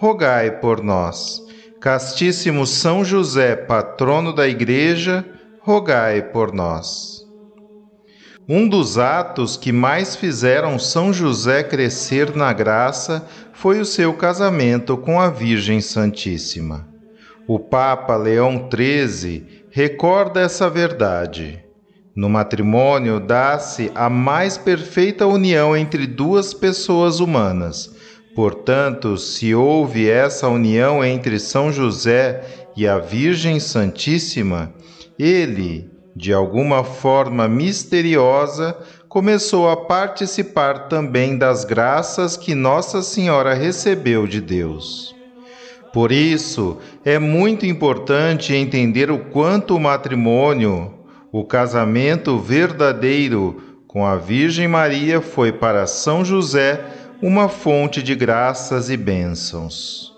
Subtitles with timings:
[0.00, 1.42] rogai por nós.
[1.78, 5.26] Castíssimo São José, patrono da Igreja,
[5.60, 7.22] rogai por nós.
[8.48, 14.96] Um dos atos que mais fizeram São José crescer na graça foi o seu casamento
[14.96, 16.88] com a Virgem Santíssima.
[17.46, 21.62] O Papa Leão XIII recorda essa verdade.
[22.16, 27.99] No matrimônio dá-se a mais perfeita união entre duas pessoas humanas
[28.34, 32.42] Portanto, se houve essa união entre São José
[32.76, 34.72] e a Virgem Santíssima,
[35.18, 38.76] ele, de alguma forma misteriosa,
[39.08, 45.14] começou a participar também das graças que Nossa Senhora recebeu de Deus.
[45.92, 50.94] Por isso, é muito importante entender o quanto o matrimônio,
[51.32, 56.80] o casamento verdadeiro com a Virgem Maria foi para São José
[57.22, 60.10] uma fonte de graças e bênçãos.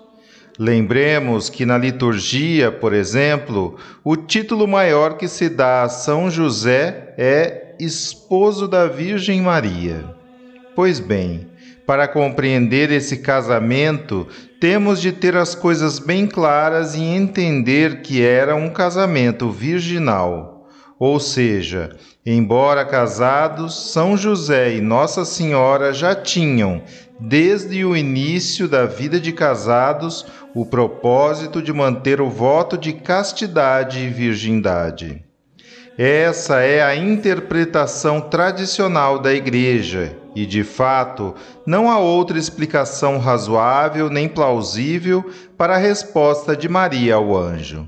[0.59, 7.15] Lembremos que na liturgia, por exemplo, o título maior que se dá a São José
[7.19, 10.05] é Esposo da Virgem Maria.
[10.77, 11.49] Pois bem,
[11.87, 14.29] para compreender esse casamento,
[14.61, 20.69] temos de ter as coisas bem claras e entender que era um casamento virginal.
[20.99, 26.81] Ou seja, Embora casados, São José e Nossa Senhora já tinham,
[27.19, 30.25] desde o início da vida de casados,
[30.55, 35.25] o propósito de manter o voto de castidade e virgindade.
[35.99, 41.35] Essa é a interpretação tradicional da Igreja e, de fato,
[41.67, 45.29] não há outra explicação razoável nem plausível
[45.59, 47.87] para a resposta de Maria ao anjo.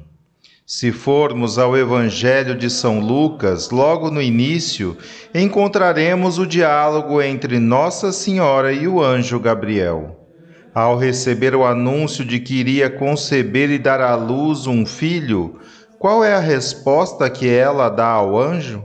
[0.67, 4.97] Se formos ao Evangelho de São Lucas, logo no início,
[5.35, 10.27] encontraremos o diálogo entre Nossa Senhora e o anjo Gabriel.
[10.75, 15.61] Ao receber o anúncio de que iria conceber e dar à luz um filho,
[15.99, 18.83] qual é a resposta que ela dá ao anjo?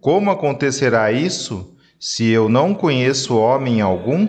[0.00, 4.26] Como acontecerá isso, se eu não conheço homem algum?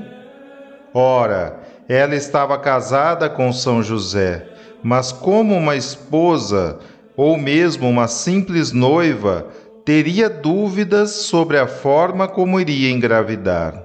[0.93, 4.50] Ora, ela estava casada com São José
[4.83, 6.79] mas como uma esposa
[7.15, 9.47] ou mesmo uma simples noiva
[9.85, 13.83] teria dúvidas sobre a forma como iria engravidar.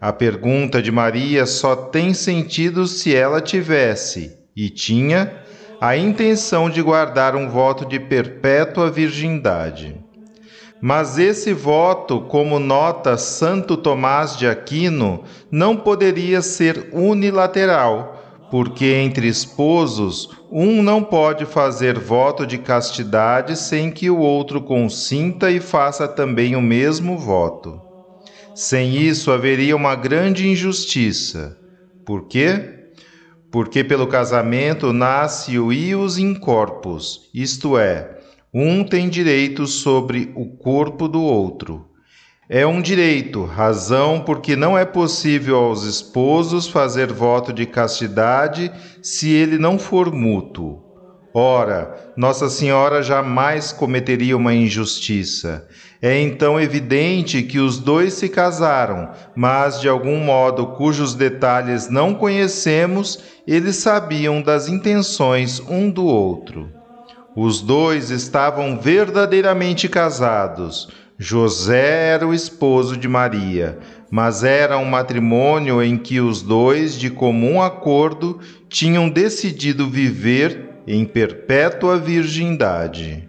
[0.00, 5.32] A pergunta de Maria só tem sentido se ela tivesse, e tinha,
[5.80, 9.96] a intenção de guardar um voto de perpétua virgindade.
[10.80, 18.21] Mas esse voto, como nota Santo Tomás de Aquino, não poderia ser unilateral
[18.52, 25.50] porque entre esposos um não pode fazer voto de castidade sem que o outro consinta
[25.50, 27.80] e faça também o mesmo voto.
[28.54, 31.56] Sem isso haveria uma grande injustiça.
[32.04, 32.90] Por quê?
[33.50, 38.18] Porque pelo casamento nasce o ius in corpus, isto é,
[38.52, 41.90] um tem direito sobre o corpo do outro
[42.48, 48.70] é um direito, razão porque não é possível aos esposos fazer voto de castidade
[49.00, 50.82] se ele não for mútuo.
[51.32, 55.66] Ora, Nossa Senhora jamais cometeria uma injustiça.
[56.02, 62.12] É então evidente que os dois se casaram, mas de algum modo cujos detalhes não
[62.12, 66.68] conhecemos, eles sabiam das intenções um do outro.
[67.34, 70.88] Os dois estavam verdadeiramente casados
[71.18, 73.78] José era o esposo de Maria,
[74.10, 81.04] mas era um matrimônio em que os dois, de comum acordo, tinham decidido viver em
[81.04, 83.28] perpétua virgindade.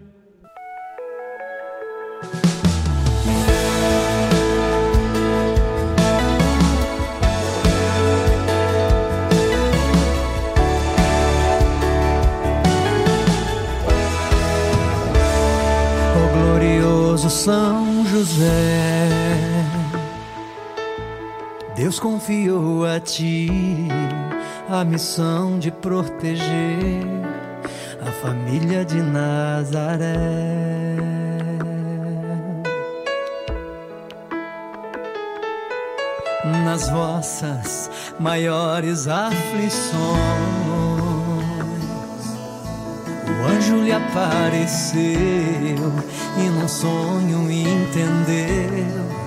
[21.94, 23.48] Deus confiou a ti
[24.68, 27.04] a missão de proteger
[28.00, 30.16] a família de Nazaré.
[36.64, 37.88] Nas vossas
[38.18, 39.94] maiores aflições,
[43.28, 45.00] o anjo lhe apareceu
[46.38, 49.23] e num sonho entendeu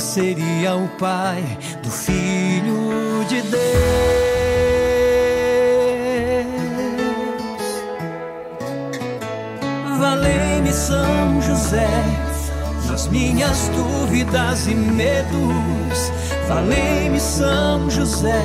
[0.00, 1.44] que seria o pai
[1.82, 3.60] do filho de Deus.
[9.98, 11.86] Valei-me São José
[12.88, 16.10] nas minhas dúvidas e medos.
[16.48, 18.42] Valei-me São José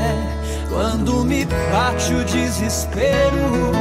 [0.68, 3.72] quando me bate o desespero.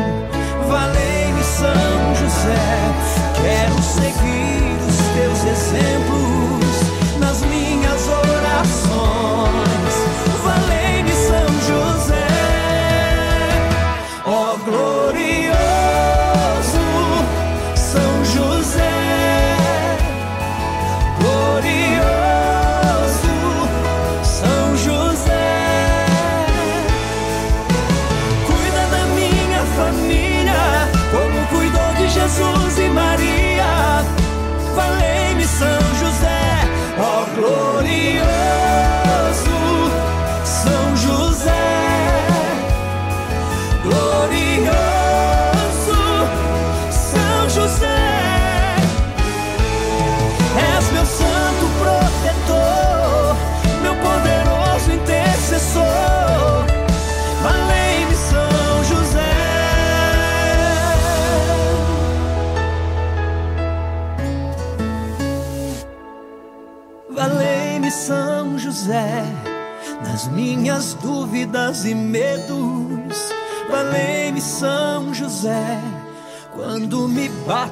[0.68, 2.84] Valei-me São José,
[3.42, 4.43] quero seguir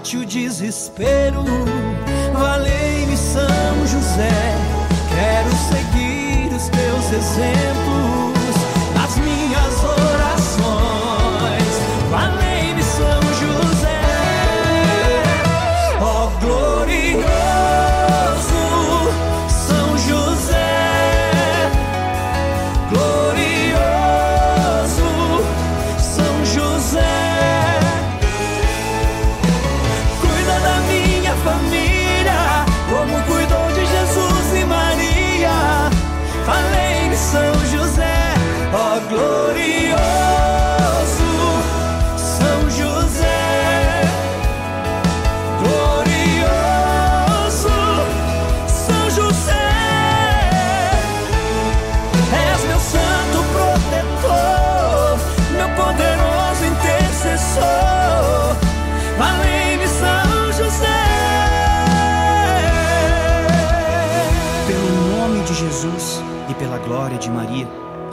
[0.02, 1.44] bate o desespero.
[2.32, 4.30] Valei-me São José,
[5.08, 7.81] quero seguir os teus exemplos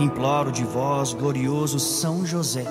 [0.04, 2.66] imploro de vós, glorioso São José,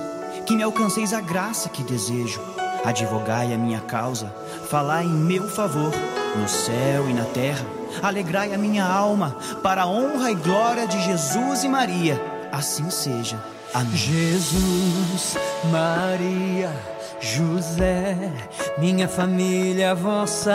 [0.46, 2.40] que me alcanceis a graça que desejo.
[2.84, 4.34] Advogai a minha causa,
[4.68, 5.92] falai em meu favor,
[6.36, 7.66] no céu e na terra.
[8.02, 12.20] Alegrai a minha alma, para a honra e glória de Jesus e Maria.
[12.52, 13.38] Assim seja.
[13.74, 13.96] Amém.
[13.96, 15.36] Jesus,
[15.70, 16.72] Maria,
[17.20, 18.32] José,
[18.78, 20.52] minha família vossa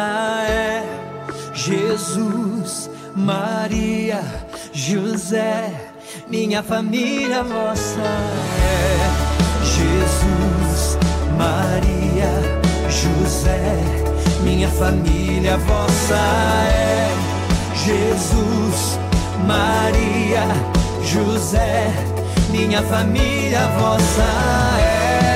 [0.47, 0.83] é.
[1.53, 4.21] Jesus, Maria,
[4.71, 5.82] José,
[6.27, 9.63] minha família vossa é.
[9.63, 10.97] Jesus,
[11.37, 12.31] Maria,
[12.89, 13.81] José,
[14.43, 17.09] minha família vossa é.
[17.85, 18.99] Jesus,
[19.45, 20.47] Maria,
[21.03, 21.91] José,
[22.49, 24.23] minha família vossa
[24.79, 25.32] é.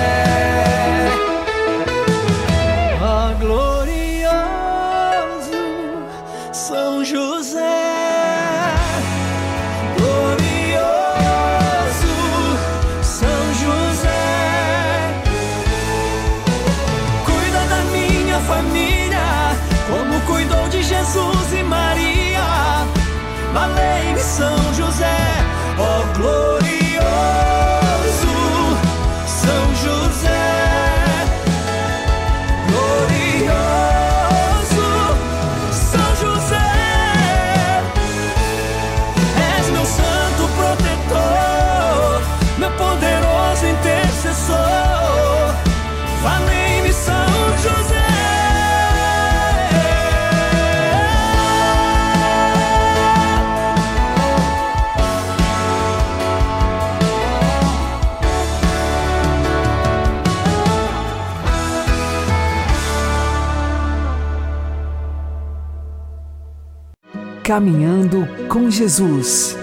[67.48, 69.58] Caminhando com Jesus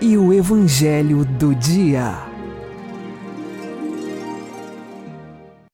[0.00, 2.16] e o Evangelho do Dia.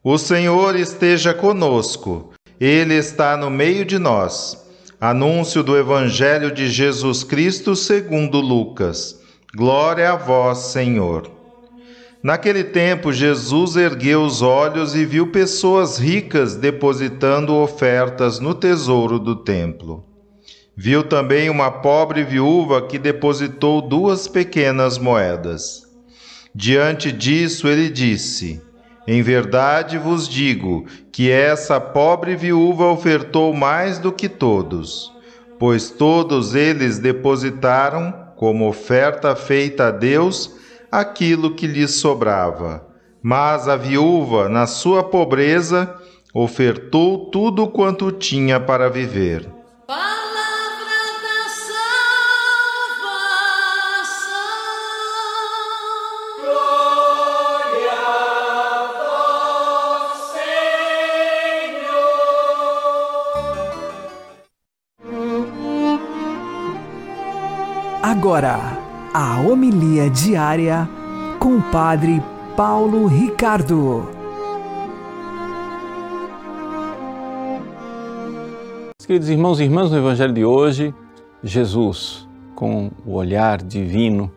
[0.02, 4.60] O Senhor esteja conosco, Ele está no meio de nós.
[5.00, 9.16] Anúncio do Evangelho de Jesus Cristo segundo Lucas.
[9.54, 11.30] Glória a vós, Senhor.
[12.24, 19.36] Naquele tempo, Jesus ergueu os olhos e viu pessoas ricas depositando ofertas no tesouro do
[19.36, 20.15] templo.
[20.78, 25.86] Viu também uma pobre viúva que depositou duas pequenas moedas.
[26.54, 28.60] Diante disso, ele disse:
[29.08, 35.10] Em verdade vos digo que essa pobre viúva ofertou mais do que todos,
[35.58, 40.56] pois todos eles depositaram, como oferta feita a Deus,
[40.92, 42.86] aquilo que lhes sobrava.
[43.22, 45.94] Mas a viúva, na sua pobreza,
[46.34, 49.55] ofertou tudo quanto tinha para viver.
[68.16, 68.56] Agora
[69.12, 70.88] a homilia diária
[71.38, 72.22] com o Padre
[72.56, 74.08] Paulo Ricardo.
[79.06, 80.94] Queridos irmãos e irmãs, no Evangelho de hoje,
[81.44, 84.32] Jesus, com o olhar divino,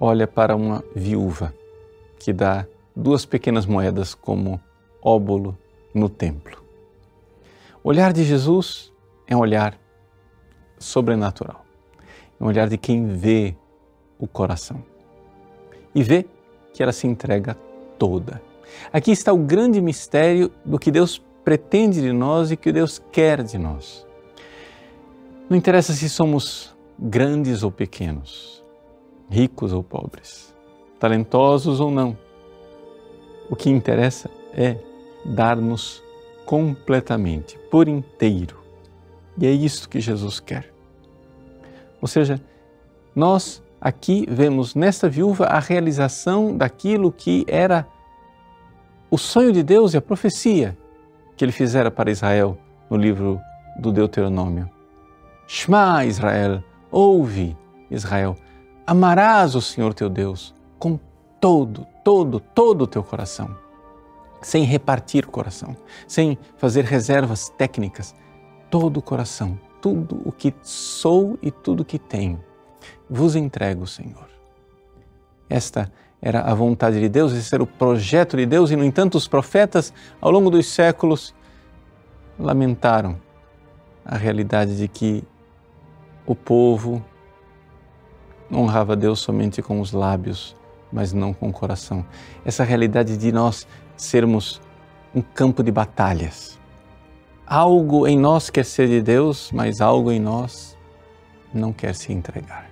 [0.00, 1.54] olha para uma viúva
[2.18, 4.60] que dá duas pequenas moedas como
[5.00, 5.56] óbolo
[5.94, 6.60] no templo.
[7.84, 8.92] O olhar de Jesus
[9.24, 9.78] é um olhar
[10.80, 11.64] sobrenatural,
[12.40, 13.54] um olhar de quem vê
[14.18, 14.82] o coração
[15.94, 16.26] e vê
[16.72, 17.56] que ela se entrega
[17.98, 18.40] toda.
[18.92, 23.42] Aqui está o grande mistério do que Deus pretende de nós e que Deus quer
[23.42, 24.06] de nós.
[25.48, 28.62] Não interessa se somos grandes ou pequenos,
[29.30, 30.54] ricos ou pobres,
[31.00, 32.16] talentosos ou não.
[33.50, 34.76] O que interessa é
[35.24, 36.02] dar-nos
[36.44, 38.58] completamente, por inteiro.
[39.38, 40.77] E é isso que Jesus quer.
[42.00, 42.40] Ou seja,
[43.14, 47.86] nós Aqui vemos nesta viúva a realização daquilo que era
[49.08, 50.76] o sonho de Deus e a profecia
[51.36, 52.58] que ele fizera para Israel
[52.90, 53.40] no livro
[53.78, 54.68] do Deuteronômio.
[55.46, 57.56] Shema Israel, ouve
[57.88, 58.36] Israel,
[58.84, 60.98] amarás o Senhor teu Deus com
[61.40, 63.56] todo, todo, todo o teu coração,
[64.42, 65.76] sem repartir coração,
[66.08, 68.12] sem fazer reservas técnicas,
[68.68, 72.42] todo o coração, tudo o que sou e tudo o que tenho
[73.08, 74.28] vos entrego, Senhor.
[75.48, 79.16] Esta era a vontade de Deus, esse era o projeto de Deus, e no entanto
[79.16, 81.34] os profetas, ao longo dos séculos,
[82.38, 83.18] lamentaram
[84.04, 85.24] a realidade de que
[86.26, 87.02] o povo
[88.52, 90.56] honrava Deus somente com os lábios,
[90.92, 92.04] mas não com o coração.
[92.44, 93.66] Essa realidade de nós
[93.96, 94.60] sermos
[95.14, 96.58] um campo de batalhas.
[97.48, 100.76] Algo em nós quer ser de Deus, mas algo em nós
[101.52, 102.68] não quer se entregar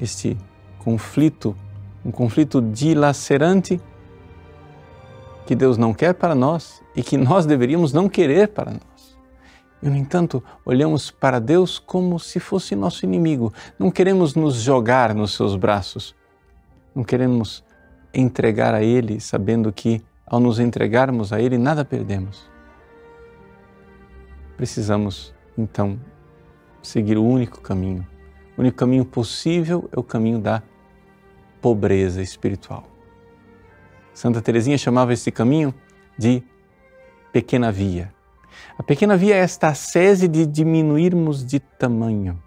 [0.00, 0.36] este
[0.78, 1.56] conflito,
[2.04, 3.80] um conflito dilacerante
[5.46, 9.18] que Deus não quer para nós e que nós deveríamos não querer para nós.
[9.82, 13.52] E, no entanto, olhamos para Deus como se fosse nosso inimigo.
[13.78, 16.14] Não queremos nos jogar nos seus braços.
[16.94, 17.62] Não queremos
[18.14, 22.53] entregar a Ele sabendo que, ao nos entregarmos a Ele, nada perdemos.
[24.56, 25.98] Precisamos, então,
[26.82, 28.06] seguir o único caminho
[28.56, 30.62] o único caminho possível é o caminho da
[31.60, 32.84] pobreza espiritual.
[34.12, 35.74] Santa Teresinha chamava esse caminho
[36.16, 36.42] de
[37.32, 38.14] pequena via.
[38.78, 42.40] A pequena via é esta ascese de diminuirmos de tamanho.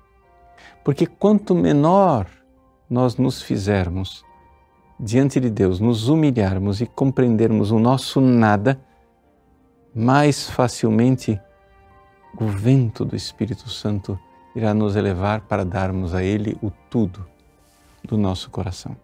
[0.84, 2.28] Porque quanto menor
[2.90, 4.24] nós nos fizermos
[4.98, 8.80] diante de Deus, nos humilharmos e compreendermos o nosso nada,
[9.94, 11.40] mais facilmente
[12.40, 14.18] o vento do Espírito Santo
[14.56, 17.26] irá nos elevar para darmos a Ele o tudo
[18.04, 18.96] do nosso coração.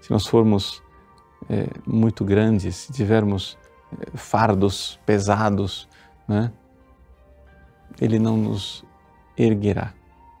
[0.00, 0.82] Se nós formos
[1.48, 3.58] é, muito grandes, se tivermos
[3.92, 5.88] é, fardos pesados,
[6.28, 6.52] né,
[8.00, 8.84] Ele não nos
[9.36, 9.94] erguerá,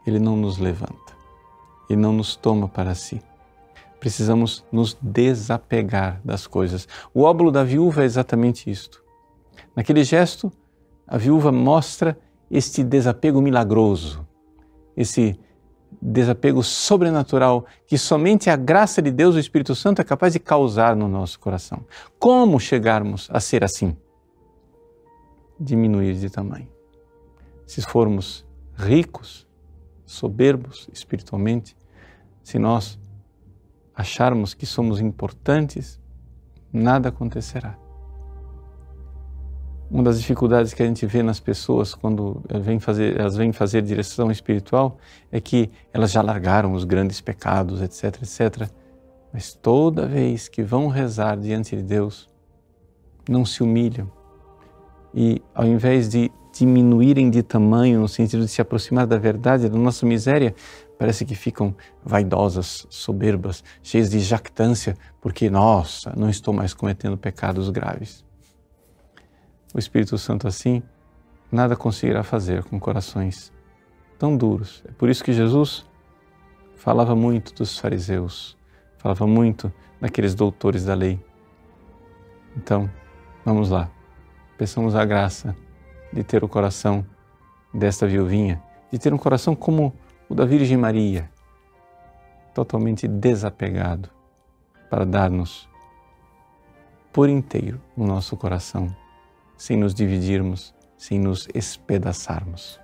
[0.06, 1.16] Ele não nos levanta,
[1.88, 3.22] Ele não nos toma para si.
[3.98, 6.88] Precisamos nos desapegar das coisas.
[7.12, 9.04] O óbolo da viúva é exatamente isto.
[9.76, 10.50] Naquele gesto,
[11.10, 12.18] a viúva mostra
[12.50, 14.30] este desapego milagroso
[15.00, 15.38] esse
[16.00, 20.94] desapego sobrenatural que somente a graça de Deus, o Espírito Santo, é capaz de causar
[20.94, 21.84] no nosso coração.
[22.18, 23.96] Como chegarmos a ser assim?
[25.58, 26.68] Diminuir de tamanho.
[27.66, 29.46] Se formos ricos,
[30.04, 31.76] soberbos espiritualmente,
[32.42, 32.98] se nós
[33.94, 35.98] acharmos que somos importantes,
[36.72, 37.78] nada acontecerá.
[39.90, 43.82] Uma das dificuldades que a gente vê nas pessoas quando vem fazer, elas vêm fazer
[43.82, 44.96] direção espiritual
[45.32, 48.70] é que elas já largaram os grandes pecados, etc, etc.
[49.32, 52.28] Mas toda vez que vão rezar diante de Deus,
[53.28, 54.08] não se humilham.
[55.12, 59.76] E ao invés de diminuírem de tamanho, no sentido de se aproximar da verdade, da
[59.76, 60.54] nossa miséria,
[60.96, 67.68] parece que ficam vaidosas, soberbas, cheias de jactância, porque, nossa, não estou mais cometendo pecados
[67.70, 68.29] graves
[69.74, 70.82] o Espírito Santo assim,
[71.50, 73.52] nada conseguirá fazer com corações
[74.18, 74.82] tão duros.
[74.88, 75.84] É por isso que Jesus
[76.76, 78.56] falava muito dos fariseus,
[78.98, 81.20] falava muito daqueles doutores da lei.
[82.56, 82.90] Então,
[83.44, 83.90] vamos lá.
[84.58, 85.56] Peçamos a graça
[86.12, 87.06] de ter o coração
[87.72, 89.94] desta viuvinha, de ter um coração como
[90.28, 91.30] o da Virgem Maria,
[92.52, 94.10] totalmente desapegado,
[94.90, 95.68] para dar-nos
[97.12, 98.94] por inteiro o nosso coração
[99.60, 102.80] sem nos dividirmos, sem nos espedaçarmos.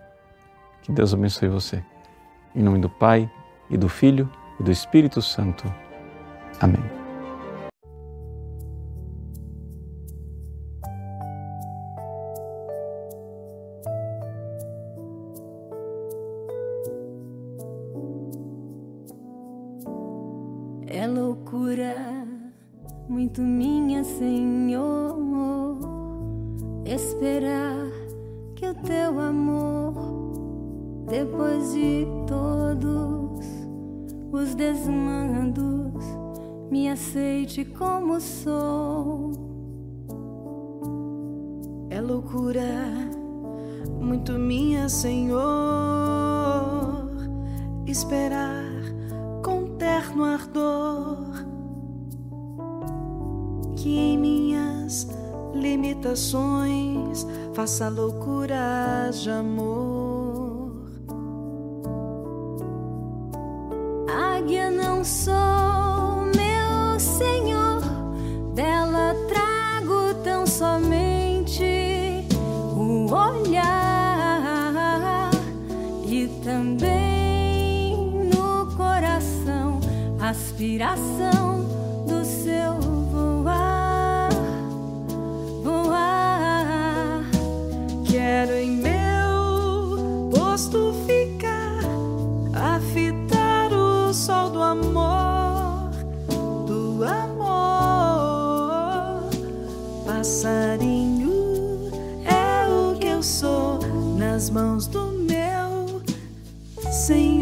[0.83, 1.83] Que Deus abençoe você.
[2.55, 3.31] Em nome do Pai,
[3.71, 4.31] e do Filho,
[4.61, 5.65] e do Espírito Santo.
[6.61, 6.96] Amém.
[27.17, 27.91] Esperar
[28.55, 29.95] que o teu amor,
[31.09, 33.41] depois de todos
[34.31, 36.05] os desmandos,
[36.71, 39.33] me aceite como sou.
[41.89, 42.93] É loucura
[43.99, 45.41] muito minha, Senhor,
[47.87, 48.67] esperar
[49.43, 51.17] com terno ardor
[53.75, 55.16] que em minhas
[55.67, 60.71] limitações, faça loucuras de amor.
[64.09, 65.35] Águia não sou,
[66.37, 67.81] meu Senhor,
[68.55, 71.65] dela trago tão somente
[72.77, 74.53] o olhar
[76.07, 77.97] e também
[78.33, 79.81] no coração
[80.21, 81.46] aspiração
[100.17, 101.91] Passarinho
[102.25, 103.79] é o que eu sou
[104.17, 106.01] nas mãos do meu
[106.91, 107.36] Senhor.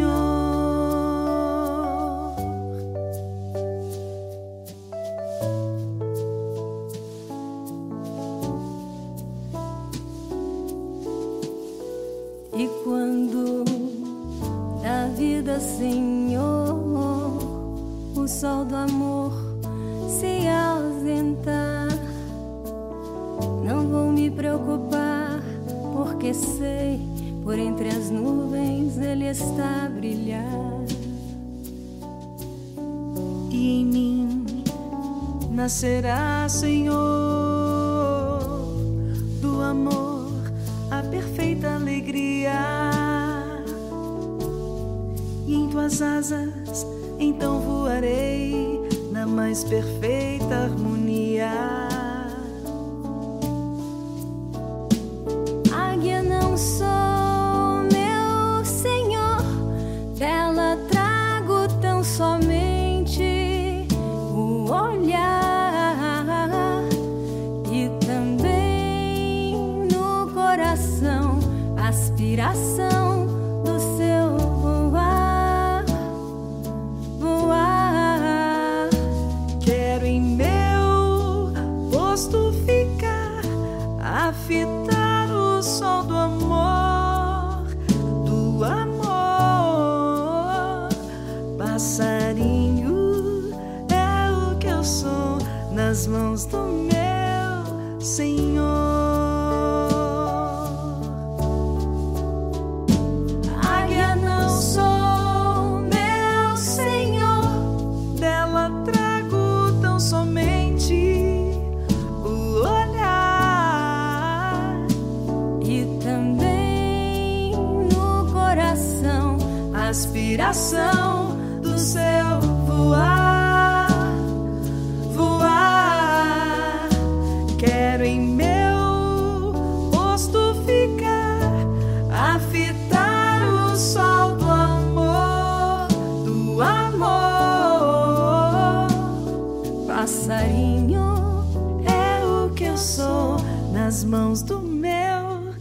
[144.04, 145.54] Mãos do meu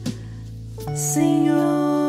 [0.95, 2.03] Senhor.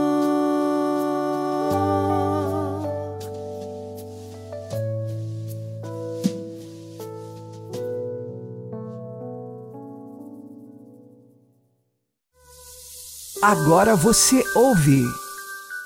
[13.42, 15.04] Agora você ouve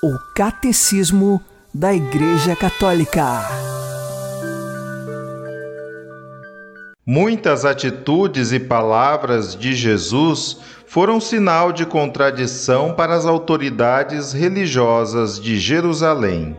[0.01, 1.41] o Catecismo
[1.73, 3.78] da Igreja Católica.
[7.11, 15.57] Muitas atitudes e palavras de Jesus foram sinal de contradição para as autoridades religiosas de
[15.57, 16.55] Jerusalém,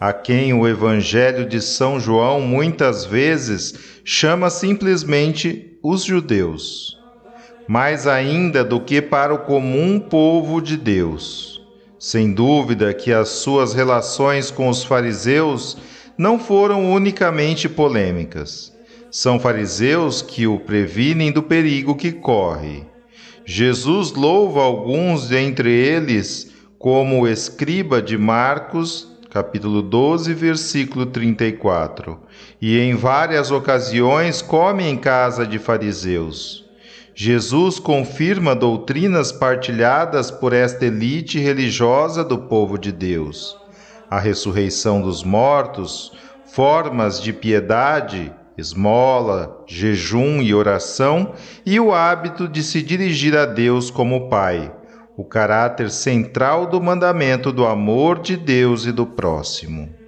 [0.00, 6.98] a quem o Evangelho de São João muitas vezes chama simplesmente os judeus
[7.68, 11.60] mais ainda do que para o comum povo de Deus.
[11.98, 15.76] Sem dúvida que as suas relações com os fariseus
[16.16, 18.72] não foram unicamente polêmicas.
[19.14, 22.86] São fariseus que o previnem do perigo que corre.
[23.44, 32.18] Jesus louva alguns dentre eles, como o escriba de Marcos, capítulo 12, versículo 34,
[32.58, 36.64] e em várias ocasiões come em casa de fariseus.
[37.14, 43.58] Jesus confirma doutrinas partilhadas por esta elite religiosa do povo de Deus.
[44.08, 46.12] A ressurreição dos mortos,
[46.46, 51.32] formas de piedade, esmola, jejum e oração,
[51.64, 54.74] e o hábito de se dirigir a Deus como Pai,
[55.16, 60.01] o caráter central do mandamento do amor de Deus e do próximo.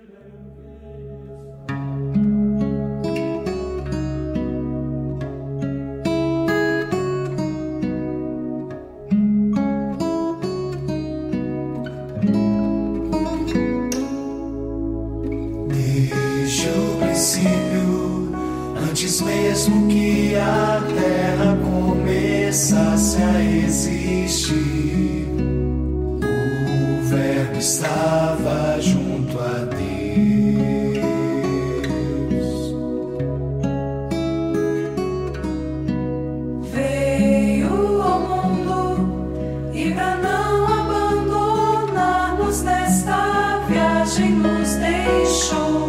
[44.05, 45.84] watching moons they show.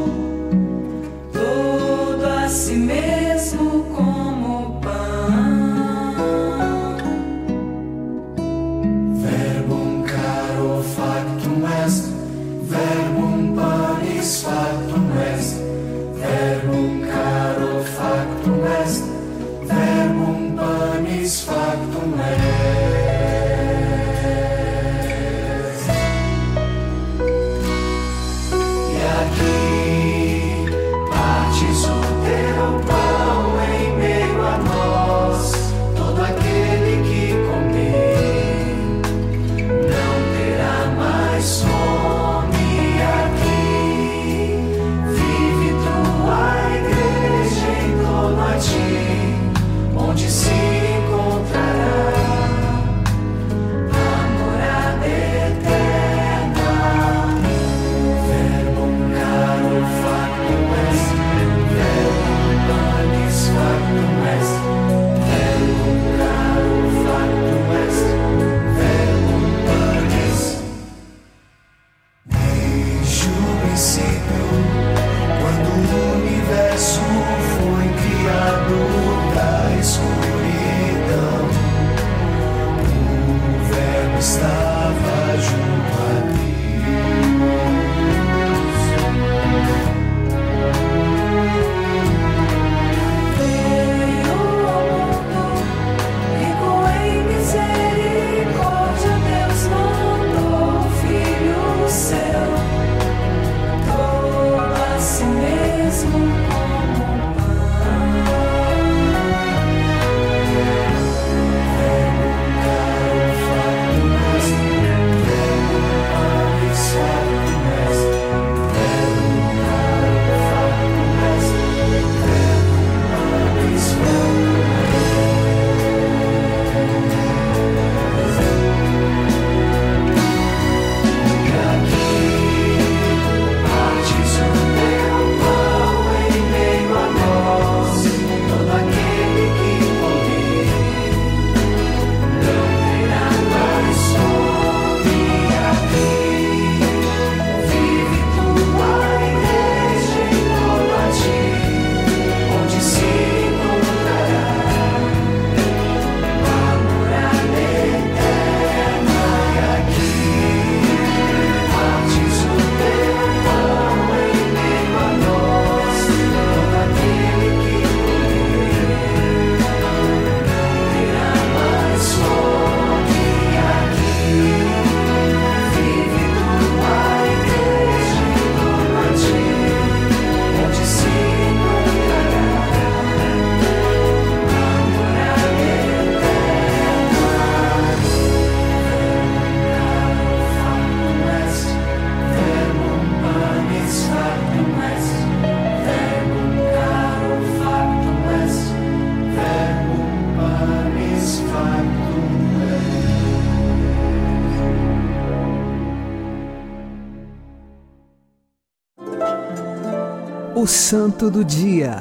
[210.88, 211.98] Santo do Dia,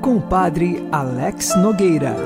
[0.00, 2.16] com o Padre Alex Nogueira.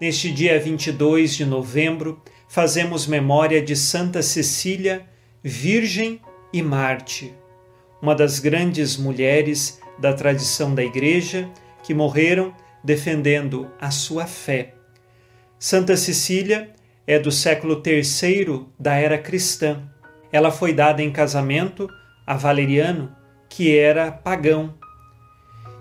[0.00, 5.04] Neste dia 22 de novembro, fazemos memória de Santa Cecília,
[5.42, 6.20] Virgem
[6.52, 7.32] e Mártir,
[8.00, 11.50] uma das grandes mulheres da tradição da Igreja
[11.82, 12.54] que morreram
[12.84, 14.74] defendendo a sua fé.
[15.58, 16.70] Santa Cecília
[17.04, 19.90] é do século III da era cristã.
[20.30, 21.88] Ela foi dada em casamento
[22.28, 23.10] a Valeriano,
[23.48, 24.74] que era pagão.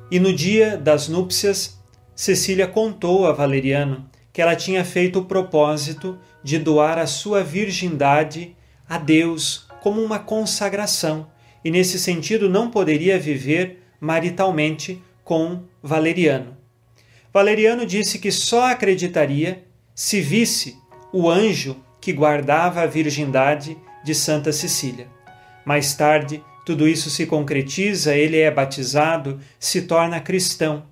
[0.10, 1.77] E no dia das núpcias,
[2.15, 8.55] Cecília contou a Valeriano que ela tinha feito o propósito de doar a sua virgindade
[8.88, 11.27] a Deus como uma consagração,
[11.65, 16.55] e nesse sentido não poderia viver maritalmente com Valeriano.
[17.33, 20.77] Valeriano disse que só acreditaria se visse
[21.12, 25.16] o anjo que guardava a virgindade de Santa Cecília.
[25.67, 30.86] Mais tarde, tudo isso se concretiza, ele é batizado, se torna cristão.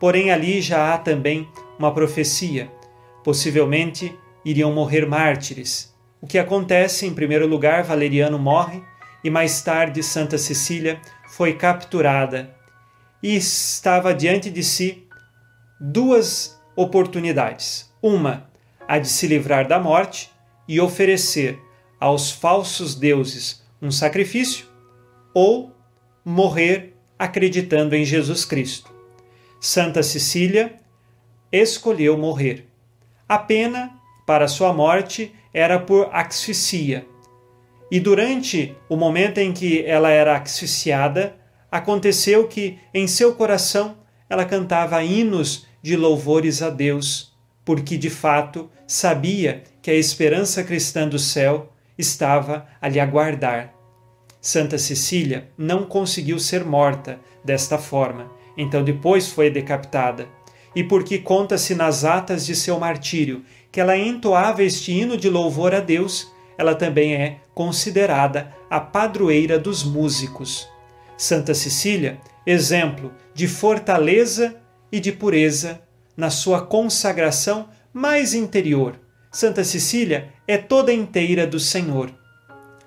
[0.00, 1.46] Porém, ali já há também
[1.78, 2.72] uma profecia.
[3.22, 5.94] Possivelmente iriam morrer mártires.
[6.22, 7.04] O que acontece?
[7.04, 8.82] Em primeiro lugar, Valeriano morre
[9.22, 12.56] e mais tarde Santa Cecília foi capturada
[13.22, 15.06] e estava diante de si
[15.78, 17.92] duas oportunidades.
[18.00, 18.48] Uma,
[18.88, 20.30] a de se livrar da morte
[20.66, 21.60] e oferecer
[22.00, 24.66] aos falsos deuses um sacrifício,
[25.34, 25.72] ou
[26.24, 28.92] morrer acreditando em Jesus Cristo.
[29.60, 30.74] Santa Cecília
[31.52, 32.66] escolheu morrer.
[33.28, 33.92] A pena
[34.26, 37.06] para sua morte era por asfixia.
[37.90, 41.36] E durante o momento em que ela era asfixiada,
[41.70, 47.32] aconteceu que em seu coração ela cantava hinos de louvores a Deus,
[47.64, 53.74] porque de fato sabia que a esperança cristã do céu estava a lhe aguardar.
[54.40, 60.28] Santa Cecília não conseguiu ser morta desta forma, então depois foi decapitada.
[60.76, 65.74] E porque conta-se nas atas de seu martírio que ela entoava este hino de louvor
[65.74, 70.68] a Deus, ela também é considerada a padroeira dos músicos.
[71.16, 74.56] Santa Cecília, exemplo de fortaleza
[74.90, 75.80] e de pureza
[76.16, 78.98] na sua consagração mais interior,
[79.34, 82.08] Santa Cecília é toda inteira do Senhor.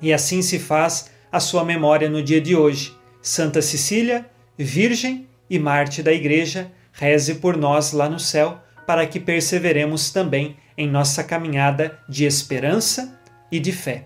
[0.01, 2.95] E assim se faz a sua memória no dia de hoje.
[3.21, 4.25] Santa Cecília,
[4.57, 10.55] Virgem e Marte da Igreja, reze por nós lá no céu, para que perseveremos também
[10.77, 13.19] em nossa caminhada de esperança
[13.51, 14.05] e de fé.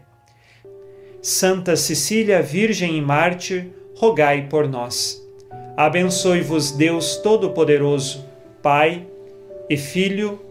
[1.22, 5.22] Santa Cecília, Virgem e Mártir, rogai por nós.
[5.78, 8.26] Abençoe-vos Deus Todo-Poderoso,
[8.64, 9.06] Pai
[9.70, 10.51] e Filho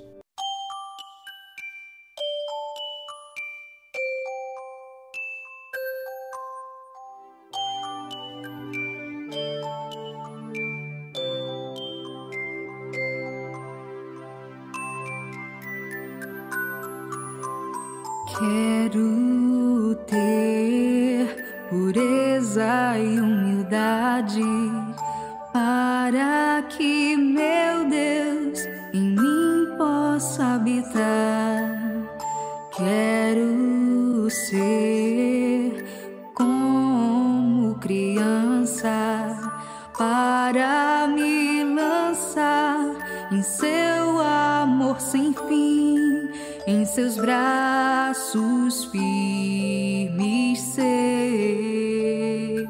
[46.67, 52.67] Em seus braços firmes ser,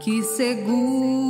[0.00, 1.21] que seguro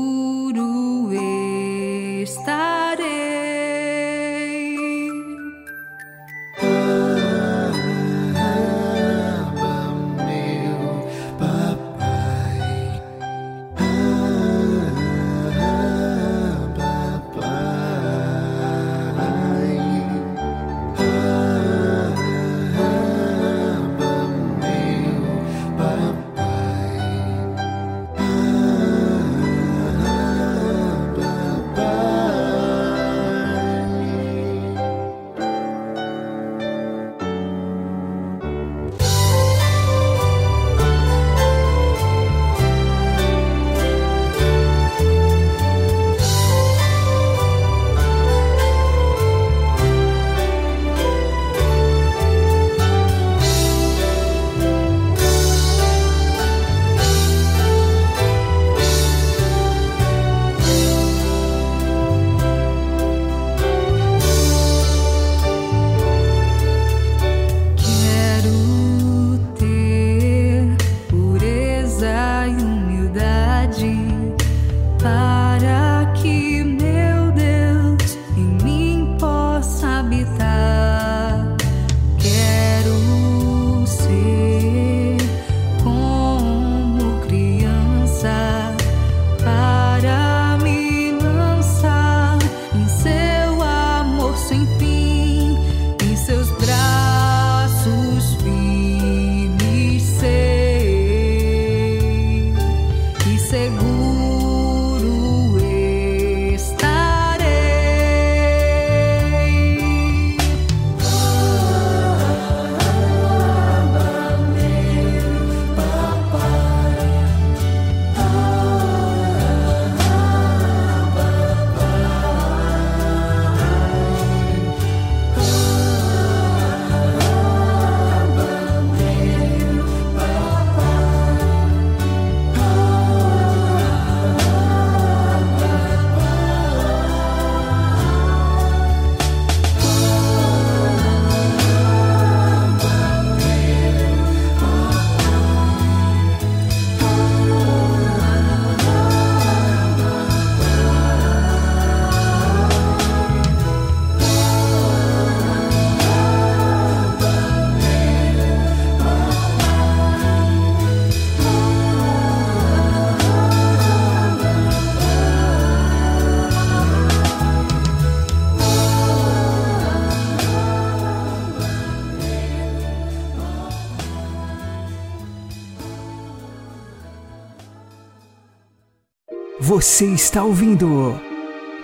[179.83, 181.21] Você está ouvindo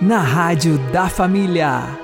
[0.01, 1.99] na Rádio da Família.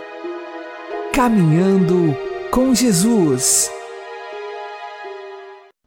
[1.12, 2.16] Caminhando
[2.50, 3.70] com Jesus.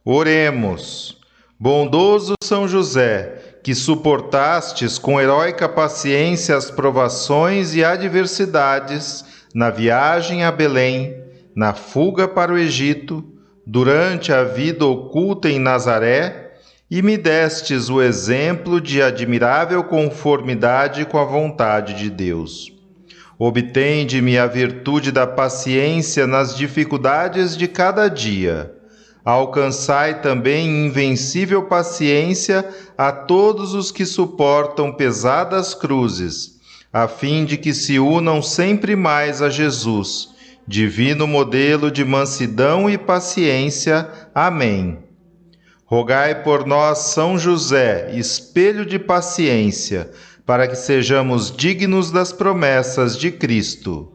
[0.02, 1.18] Oremos.
[1.60, 10.50] Bondoso São José, que suportastes com heróica paciência as provações e adversidades na viagem a
[10.50, 11.22] Belém,
[11.54, 13.22] na fuga para o Egito,
[13.66, 16.47] durante a vida oculta em Nazaré,
[16.90, 22.72] e me destes o exemplo de admirável conformidade com a vontade de Deus.
[23.38, 28.78] Obtende-me a virtude da paciência nas dificuldades de cada dia
[29.28, 32.66] Alcançai também invencível paciência
[32.96, 36.58] a todos os que suportam pesadas cruzes,
[36.90, 40.30] a fim de que se unam sempre mais a Jesus,
[40.66, 44.08] divino modelo de mansidão e paciência.
[44.34, 44.96] Amém.
[45.90, 50.10] Rogai por nós, São José, espelho de paciência,
[50.44, 54.12] para que sejamos dignos das promessas de Cristo.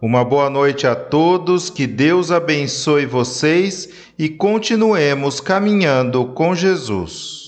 [0.00, 7.47] Uma boa noite a todos, que Deus abençoe vocês e continuemos caminhando com Jesus.